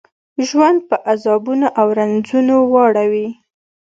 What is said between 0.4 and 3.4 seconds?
ژوند په عذابونو او رنځونو واړوي.